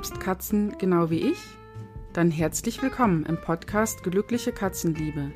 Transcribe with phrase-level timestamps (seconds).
[0.00, 1.36] liebst Katzen genau wie ich?
[2.14, 5.30] Dann herzlich willkommen im Podcast Glückliche Katzenliebe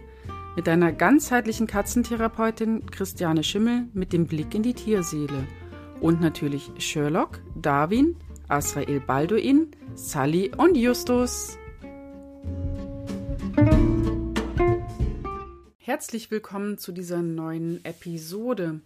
[0.57, 5.47] mit deiner ganzheitlichen Katzentherapeutin Christiane Schimmel mit dem Blick in die Tierseele
[6.01, 8.17] und natürlich Sherlock, Darwin,
[8.49, 11.59] Asrael Balduin, Sally und Justus.
[15.77, 18.81] Herzlich willkommen zu dieser neuen Episode.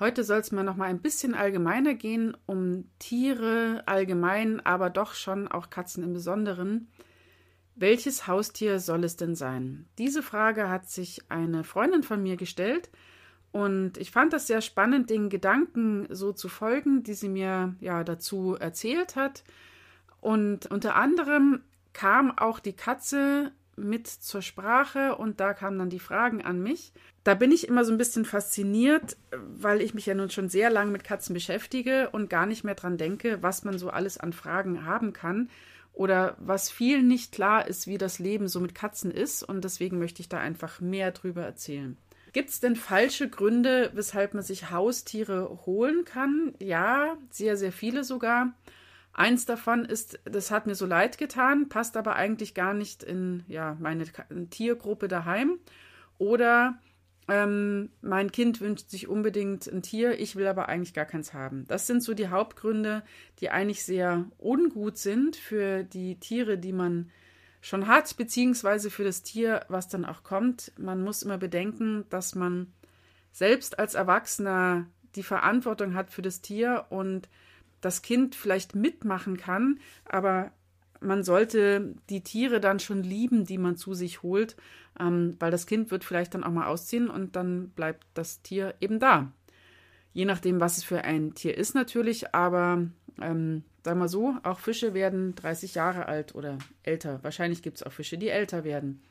[0.00, 5.12] Heute soll es mal noch mal ein bisschen allgemeiner gehen, um Tiere allgemein, aber doch
[5.12, 6.88] schon auch Katzen im Besonderen.
[7.74, 9.86] Welches Haustier soll es denn sein?
[9.98, 12.88] Diese Frage hat sich eine Freundin von mir gestellt
[13.52, 18.02] und ich fand das sehr spannend, den Gedanken so zu folgen, die sie mir ja
[18.02, 19.44] dazu erzählt hat.
[20.22, 21.60] Und unter anderem
[21.92, 26.94] kam auch die Katze mit zur Sprache und da kamen dann die Fragen an mich.
[27.22, 30.70] Da bin ich immer so ein bisschen fasziniert, weil ich mich ja nun schon sehr
[30.70, 34.32] lange mit Katzen beschäftige und gar nicht mehr dran denke, was man so alles an
[34.32, 35.50] Fragen haben kann
[35.92, 39.98] oder was vielen nicht klar ist, wie das Leben so mit Katzen ist und deswegen
[39.98, 41.98] möchte ich da einfach mehr drüber erzählen.
[42.32, 46.54] Gibt es denn falsche Gründe, weshalb man sich Haustiere holen kann?
[46.60, 48.54] Ja, sehr, sehr viele sogar.
[49.12, 53.42] Eins davon ist, das hat mir so leid getan, passt aber eigentlich gar nicht in
[53.48, 54.04] ja, meine
[54.50, 55.58] Tiergruppe daheim.
[56.18, 56.78] Oder
[57.30, 61.64] ähm, mein Kind wünscht sich unbedingt ein Tier, ich will aber eigentlich gar keins haben.
[61.68, 63.02] Das sind so die Hauptgründe,
[63.40, 67.10] die eigentlich sehr ungut sind für die Tiere, die man
[67.60, 70.72] schon hat, beziehungsweise für das Tier, was dann auch kommt.
[70.78, 72.72] Man muss immer bedenken, dass man
[73.32, 77.28] selbst als Erwachsener die Verantwortung hat für das Tier und
[77.80, 80.52] das Kind vielleicht mitmachen kann, aber
[81.00, 84.56] man sollte die Tiere dann schon lieben, die man zu sich holt,
[84.98, 88.74] ähm, weil das Kind wird vielleicht dann auch mal ausziehen und dann bleibt das Tier
[88.80, 89.32] eben da.
[90.12, 92.86] Je nachdem, was es für ein Tier ist natürlich, aber
[93.20, 97.20] ähm, sagen wir so, auch Fische werden 30 Jahre alt oder älter.
[97.22, 99.02] Wahrscheinlich gibt es auch Fische, die älter werden.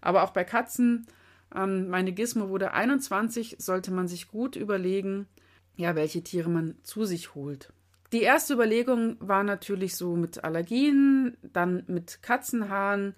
[0.00, 1.06] Aber auch bei Katzen,
[1.54, 5.26] ähm, meine Gizmo wurde 21, sollte man sich gut überlegen,
[5.76, 7.72] ja, welche Tiere man zu sich holt.
[8.12, 13.14] Die erste Überlegung war natürlich so mit Allergien, dann mit Katzenhaaren.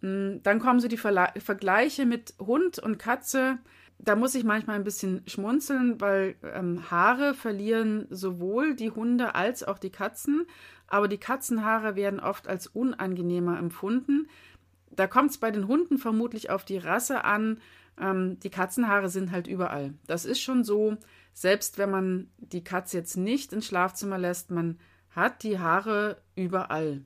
[0.00, 3.58] Hm, dann kommen so die Verla Vergleiche mit Hund und Katze.
[3.98, 9.62] Da muss ich manchmal ein bisschen schmunzeln, weil ähm, Haare verlieren sowohl die Hunde als
[9.62, 10.46] auch die Katzen,
[10.88, 14.28] aber die Katzenhaare werden oft als unangenehmer empfunden.
[14.94, 17.60] Da kommt es bei den Hunden vermutlich auf die Rasse an.
[18.00, 19.94] Ähm, die Katzenhaare sind halt überall.
[20.06, 20.96] Das ist schon so.
[21.32, 24.78] Selbst wenn man die Katze jetzt nicht ins Schlafzimmer lässt, man
[25.10, 27.02] hat die Haare überall.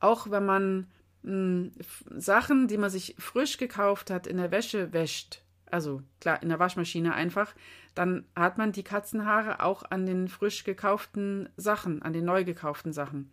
[0.00, 0.86] Auch wenn man
[1.22, 1.72] mh, hm,
[2.16, 6.58] Sachen, die man sich frisch gekauft hat, in der Wäsche wäscht, also klar, in der
[6.58, 7.54] Waschmaschine einfach,
[7.94, 12.92] dann hat man die Katzenhaare auch an den frisch gekauften Sachen, an den neu gekauften
[12.92, 13.30] Sachen.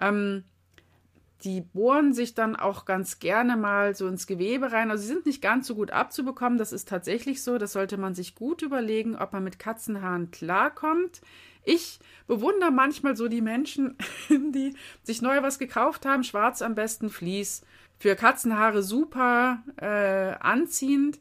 [0.00, 0.44] Ähm,
[1.44, 4.90] die bohren sich dann auch ganz gerne mal so ins Gewebe rein.
[4.90, 6.58] Also sie sind nicht ganz so gut abzubekommen.
[6.58, 7.58] Das ist tatsächlich so.
[7.58, 11.20] Das sollte man sich gut überlegen, ob man mit Katzenhaaren klarkommt.
[11.62, 13.96] Ich bewundere manchmal so die Menschen,
[14.30, 17.62] die sich neu was gekauft haben, schwarz am besten Vlies.
[17.98, 21.18] Für Katzenhaare super äh, anziehend.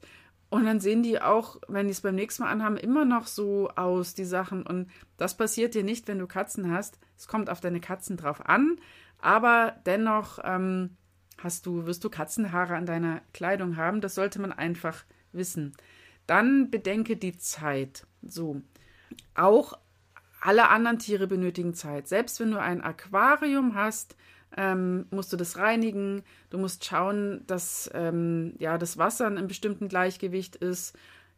[0.49, 3.69] Und dann sehen die auch, wenn die es beim nächsten Mal anhaben, immer noch so
[3.75, 4.65] aus, die Sachen.
[4.65, 6.99] Und das passiert dir nicht, wenn du Katzen hast.
[7.17, 8.77] Es kommt auf deine Katzen drauf an.
[9.25, 10.97] Aber dennoch ähm,
[11.39, 13.99] hast du, wirst du Katzenhaare an deiner Kleidung haben.
[13.99, 15.75] Das sollte man einfach wissen.
[16.27, 18.05] Dann bedenke die Zeit.
[18.21, 18.61] So.
[19.33, 19.79] Auch
[20.41, 22.07] alle anderen Tiere benötigen Zeit.
[22.07, 24.15] Selbst wenn du ein Aquarium hast,
[24.55, 26.21] ähm, musst du das reinigen.
[26.51, 30.95] Du musst schauen, dass ähm, ja, das Wasser in einem bestimmten Gleichgewicht ist.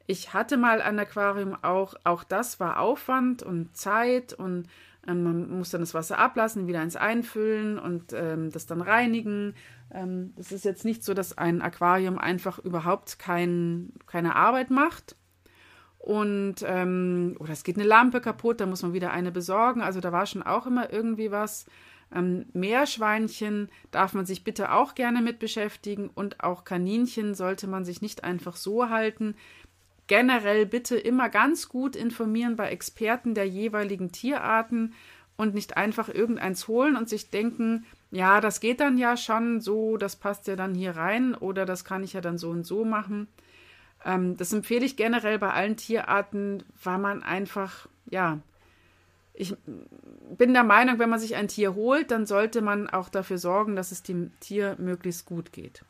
[0.07, 1.93] Ich hatte mal ein Aquarium auch.
[2.03, 4.67] Auch das war Aufwand und Zeit und
[5.07, 9.55] ähm, man muss dann das Wasser ablassen, wieder eins einfüllen und ähm, das dann reinigen.
[9.91, 15.15] Ähm, es ist jetzt nicht so, dass ein Aquarium einfach überhaupt kein, keine Arbeit macht.
[15.97, 19.81] Und ähm, oder es geht eine Lampe kaputt, da muss man wieder eine besorgen.
[19.81, 21.65] Also da war schon auch immer irgendwie was.
[22.13, 27.83] Ähm, Meerschweinchen darf man sich bitte auch gerne mit beschäftigen und auch Kaninchen sollte man
[27.83, 29.35] sich nicht einfach so halten
[30.07, 34.93] generell bitte immer ganz gut informieren bei Experten der jeweiligen Tierarten
[35.35, 39.97] und nicht einfach irgendeins holen und sich denken, ja, das geht dann ja schon so,
[39.97, 42.85] das passt ja dann hier rein oder das kann ich ja dann so und so
[42.85, 43.27] machen.
[44.05, 48.39] Ähm, das empfehle ich generell bei allen Tierarten, weil man einfach, ja,
[49.33, 49.55] ich
[50.35, 53.75] bin der Meinung, wenn man sich ein Tier holt, dann sollte man auch dafür sorgen,
[53.75, 55.83] dass es dem Tier möglichst gut geht.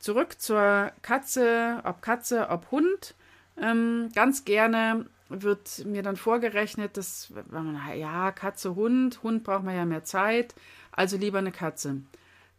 [0.00, 3.14] Zurück zur Katze, ob Katze, ob Hund.
[3.60, 7.32] Ähm, ganz gerne wird mir dann vorgerechnet, dass,
[7.96, 10.54] ja, Katze, Hund, Hund braucht man ja mehr Zeit,
[10.92, 12.02] also lieber eine Katze.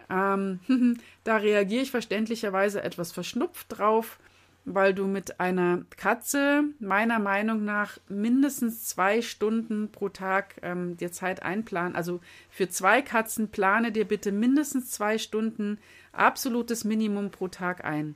[0.10, 0.60] Ähm,
[1.24, 4.20] da reagiere ich verständlicherweise etwas verschnupft drauf,
[4.66, 11.12] weil du mit einer Katze meiner Meinung nach mindestens zwei Stunden pro Tag ähm, dir
[11.12, 11.96] Zeit einplanen.
[11.96, 12.20] Also
[12.50, 15.78] für zwei Katzen plane dir bitte mindestens zwei Stunden
[16.12, 18.16] absolutes Minimum pro Tag ein.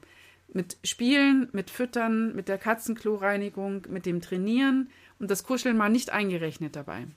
[0.53, 6.09] Mit Spielen, mit Füttern, mit der Katzenkloreinigung, mit dem Trainieren und das Kuscheln mal nicht
[6.11, 7.07] eingerechnet dabei.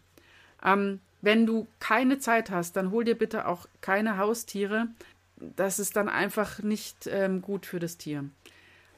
[0.63, 4.89] Ähm, wenn du keine Zeit hast, dann hol dir bitte auch keine Haustiere.
[5.37, 8.25] Das ist dann einfach nicht ähm, gut für das Tier.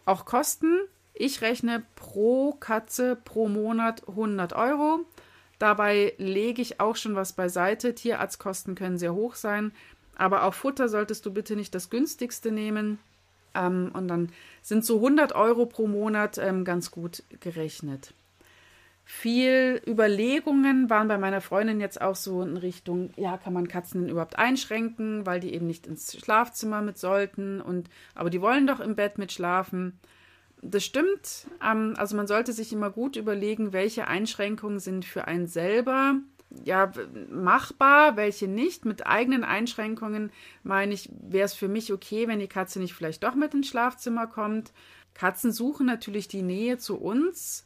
[0.05, 0.81] Auch Kosten.
[1.13, 5.01] Ich rechne pro Katze pro Monat 100 Euro.
[5.59, 7.95] Dabei lege ich auch schon was beiseite.
[7.95, 9.73] Tierarztkosten können sehr hoch sein.
[10.17, 12.99] Aber auch Futter solltest du bitte nicht das günstigste nehmen.
[13.55, 14.31] Ähm, und dann
[14.63, 18.15] sind so 100 Euro pro Monat ähm, ganz gut gerechnet.
[19.07, 24.01] Viel Überlegungen waren bei meiner Freundin jetzt auch so in Richtung, ja, kann man Katzen
[24.01, 28.67] denn überhaupt einschränken, weil die eben nicht ins Schlafzimmer mit sollten und aber die wollen
[28.67, 29.99] doch im Bett mit schlafen.
[30.63, 31.47] Das stimmt.
[31.63, 36.17] Ähm, also man sollte sich immer gut überlegen, welche Einschränkungen sind für einen selber
[36.65, 36.93] ja
[37.31, 38.85] machbar, welche nicht.
[38.85, 40.31] Mit eigenen Einschränkungen
[40.63, 43.69] meine ich, wäre es für mich okay, wenn die Katze nicht vielleicht doch mit ins
[43.69, 44.73] Schlafzimmer kommt.
[45.15, 47.65] Katzen suchen natürlich die Nähe zu uns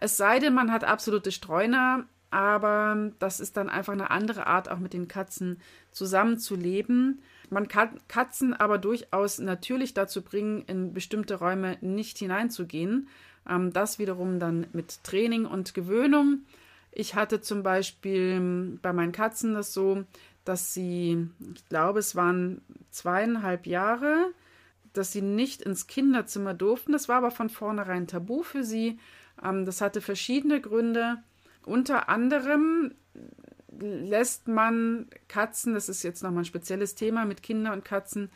[0.00, 4.70] es sei denn, man hat absolute Streuner, aber das ist dann einfach eine andere Art,
[4.70, 5.60] auch mit den Katzen
[5.92, 7.22] zusammenzuleben.
[7.50, 13.08] Man kann Katzen aber durchaus natürlich dazu bringen, in bestimmte Räume nicht hineinzugehen.
[13.48, 16.44] Ähm, das wiederum dann mit Training und Gewöhnung.
[16.92, 20.04] Ich hatte zum Beispiel bei meinen Katzen das so,
[20.44, 24.32] dass sie, ich glaube, es waren zweieinhalb Jahre,
[24.92, 26.92] dass sie nicht ins Kinderzimmer durften.
[26.92, 28.98] Das war aber von vornherein tabu für sie.
[29.42, 31.18] Ähm, das hatte verschiedene Gründe.
[31.64, 32.94] Unter anderem
[33.78, 38.30] lässt man Katzen, das ist jetzt nochmal ein spezielles Thema mit Kindern und Katzen,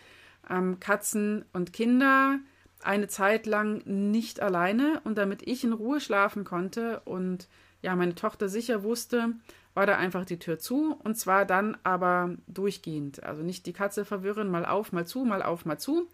[0.48, 2.38] ähm, Katzen und Kinder
[2.82, 7.48] eine Zeit lang nicht alleine und damit ich in Ruhe schlafen konnte und
[7.84, 9.34] ja, meine Tochter sicher wusste,
[9.74, 13.22] war da einfach die Tür zu und zwar dann aber durchgehend.
[13.22, 16.08] Also nicht die Katze verwirren, mal auf, mal zu, mal auf, mal zu,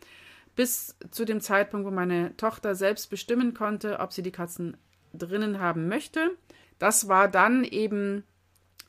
[0.57, 4.77] bis zu dem Zeitpunkt, wo meine Tochter selbst bestimmen konnte, ob sie die Katzen
[5.15, 6.33] drinnen haben möchte.
[6.81, 8.25] Das war dann eben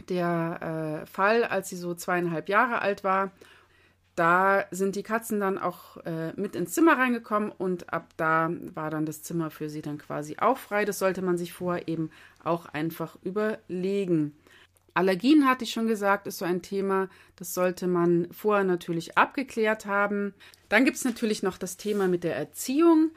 [0.10, 3.32] der äh, Fall, als sie so zweieinhalb Jahre alt war.
[4.16, 8.90] Da sind die Katzen dann auch äh, mit ins Zimmer reingekommen und ab da war
[8.90, 10.84] dann das Zimmer für sie dann quasi auch frei.
[10.84, 12.10] Das sollte man sich vorher eben
[12.44, 14.34] auch einfach überlegen.
[14.94, 19.86] Allergien hatte ich schon gesagt, ist so ein Thema, das sollte man vorher natürlich abgeklärt
[19.86, 20.34] haben.
[20.68, 23.12] Dann gibt es natürlich noch das Thema mit der Erziehung.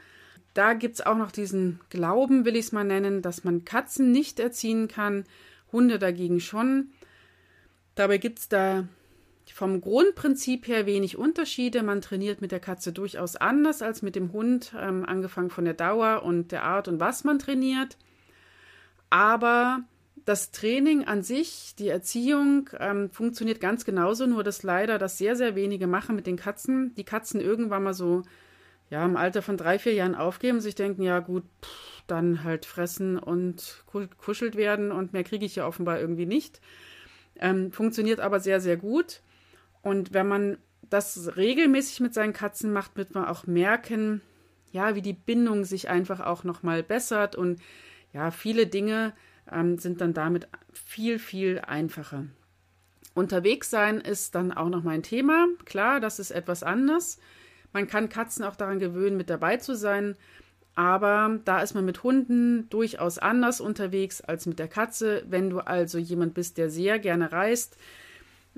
[0.53, 4.13] Da gibt es auch noch diesen Glauben, will ich es mal nennen, dass man Katzen
[4.13, 5.25] nicht erziehen kann,
[5.73, 6.91] Hunde dagegen schon.
[7.95, 8.87] Dabei gibt es da
[9.55, 11.81] vom Grundprinzip her wenig Unterschiede.
[11.81, 15.73] Man trainiert mit der Katze durchaus anders als mit dem Hund, ähm, angefangen von der
[15.73, 17.97] Dauer und der Art und was man trainiert.
[19.09, 19.79] Aber
[20.25, 25.37] das Training an sich, die Erziehung ähm, funktioniert ganz genauso, nur dass leider das sehr,
[25.37, 26.93] sehr wenige machen mit den Katzen.
[26.95, 28.23] Die Katzen irgendwann mal so
[28.89, 32.65] ja, im Alter von drei, vier Jahren aufgeben, sich denken, ja gut, pff, dann halt
[32.65, 33.85] fressen und
[34.17, 36.59] kuschelt werden und mehr kriege ich ja offenbar irgendwie nicht.
[37.39, 39.21] Ähm, funktioniert aber sehr, sehr gut.
[39.85, 40.57] Und wenn man
[40.89, 44.21] das regelmäßig mit seinen Katzen macht, wird man auch merken,
[44.71, 47.61] ja, wie die Bindung sich einfach auch nochmal bessert und
[48.11, 49.13] ja, viele Dinge
[49.51, 52.25] ähm, sind dann damit viel, viel einfacher.
[53.13, 55.45] Unterwegs sein ist dann auch noch mein Thema.
[55.65, 57.19] Klar, das ist etwas anders.
[57.71, 60.15] Man kann Katzen auch daran gewöhnen, mit dabei zu sein.
[60.73, 65.23] Aber da ist man mit Hunden durchaus anders unterwegs als mit der Katze.
[65.29, 67.77] Wenn du also jemand bist, der sehr gerne reist,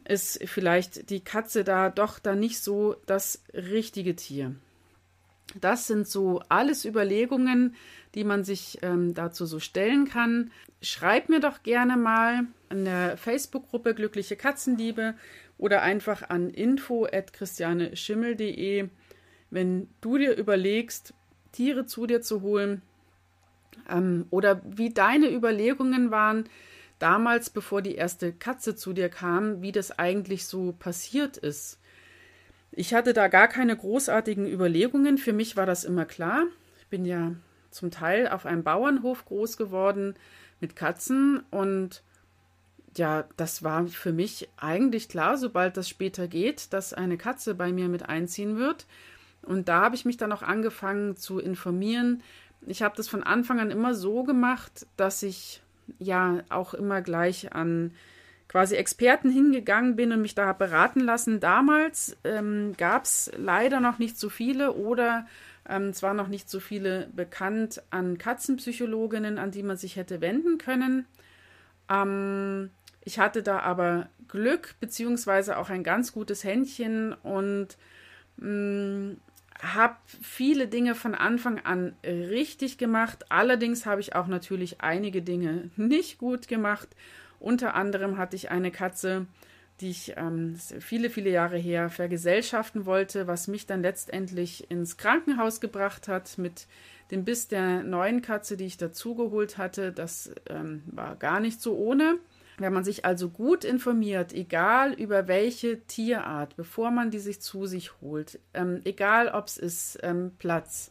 [0.07, 4.55] ist vielleicht die Katze da doch dann nicht so das richtige Tier.
[5.59, 7.75] Das sind so alles Überlegungen,
[8.15, 10.49] die man sich ähm, dazu so stellen kann.
[10.81, 15.15] Schreib mir doch gerne mal in der Facebook-Gruppe Glückliche Katzenliebe
[15.57, 18.89] oder einfach an info.christianeschimmel.de,
[19.49, 21.13] wenn du dir überlegst,
[21.53, 22.81] Tiere zu dir zu holen
[23.89, 26.49] ähm, oder wie deine Überlegungen waren
[26.99, 31.79] damals, bevor die erste Katze zu dir kam, wie das eigentlich so passiert ist.
[32.71, 35.17] Ich hatte da gar keine großartigen Überlegungen.
[35.17, 36.43] Für mich war das immer klar.
[36.79, 37.33] Ich bin ja
[37.71, 40.15] zum Teil auf einem Bauernhof groß geworden
[40.59, 42.01] mit Katzen und
[42.97, 47.71] ja, das war für mich eigentlich klar, sobald das später geht, dass eine Katze bei
[47.71, 48.87] mir mit einziehen wird.
[49.43, 52.23] Und da habe ich mich dann auch angefangen zu informieren.
[52.65, 55.61] Ich habe das von Anfang an immer so gemacht, dass ich
[55.99, 57.91] ja auch immer gleich an
[58.47, 61.39] quasi Experten hingegangen bin und mich da beraten lassen.
[61.39, 65.27] Damals ähm, gab es leider noch nicht so viele oder
[65.67, 70.57] ähm, zwar noch nicht so viele bekannt an Katzenpsychologinnen, an die man sich hätte wenden
[70.57, 71.05] können.
[71.89, 72.69] Ähm,
[73.03, 77.77] ich hatte da aber Glück, beziehungsweise auch ein ganz gutes Händchen und
[78.37, 79.13] mm,
[79.61, 83.25] habe viele Dinge von Anfang an richtig gemacht.
[83.29, 86.89] Allerdings habe ich auch natürlich einige Dinge nicht gut gemacht.
[87.39, 89.27] Unter anderem hatte ich eine Katze,
[89.79, 95.61] die ich ähm, viele, viele Jahre her vergesellschaften wollte, was mich dann letztendlich ins Krankenhaus
[95.61, 96.67] gebracht hat mit
[97.11, 99.91] dem Biss der neuen Katze, die ich dazugeholt hatte.
[99.91, 102.17] Das ähm, war gar nicht so ohne.
[102.57, 107.67] Wenn man sich also gut informiert, egal über welche Tierart, bevor man die sich zu
[107.67, 110.89] sich holt, ähm, egal ob es ist ähm, Platz,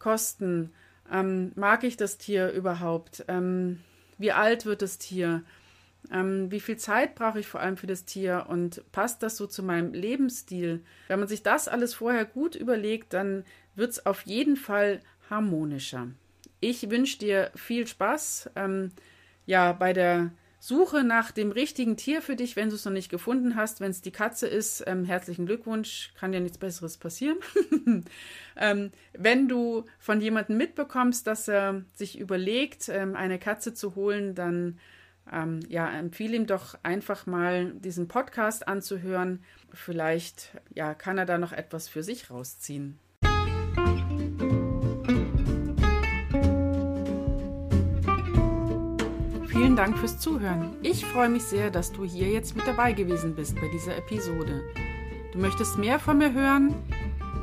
[0.00, 0.72] Kosten,
[1.10, 3.80] ähm, mag ich das Tier überhaupt, ähm,
[4.18, 5.44] wie alt wird das Tier,
[6.10, 9.46] ähm, wie viel Zeit brauche ich vor allem für das Tier und passt das so
[9.46, 10.82] zu meinem Lebensstil?
[11.08, 13.44] Wenn man sich das alles vorher gut überlegt, dann
[13.74, 16.08] wird es auf jeden Fall harmonischer.
[16.60, 18.90] Ich wünsche dir viel Spaß ähm,
[19.46, 20.32] ja, bei der
[20.66, 23.82] Suche nach dem richtigen Tier für dich, wenn du es noch nicht gefunden hast.
[23.82, 27.36] Wenn es die Katze ist, ähm, herzlichen Glückwunsch, kann ja nichts Besseres passieren.
[28.56, 34.34] ähm, wenn du von jemandem mitbekommst, dass er sich überlegt, ähm, eine Katze zu holen,
[34.34, 34.78] dann
[35.30, 39.44] ähm, ja, empfehle ihm doch einfach mal diesen Podcast anzuhören.
[39.74, 42.98] Vielleicht ja, kann er da noch etwas für sich rausziehen.
[49.74, 50.76] Vielen Dank fürs Zuhören.
[50.82, 54.62] Ich freue mich sehr, dass du hier jetzt mit dabei gewesen bist bei dieser Episode.
[55.32, 56.76] Du möchtest mehr von mir hören?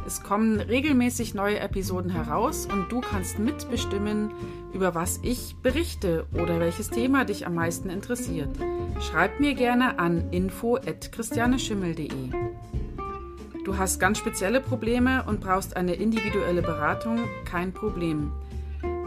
[0.08, 4.32] Es kommen regelmäßig neue Episoden heraus und du kannst mitbestimmen,
[4.72, 8.56] über was ich berichte oder welches Thema dich am meisten interessiert.
[9.02, 12.30] Schreib mir gerne an info@christianeschimmel.de.
[13.66, 17.20] Du hast ganz spezielle Probleme und brauchst eine individuelle Beratung?
[17.44, 18.32] Kein Problem.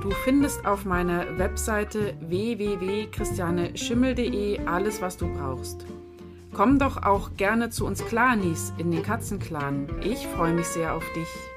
[0.04, 5.86] Du findest auf meiner Webseite www.christianeschimmel.de alles, was du brauchst.
[6.52, 9.88] Komm doch auch gerne zu uns Clanis in den Katzenclan.
[10.02, 11.53] Ich freue mich sehr auf dich.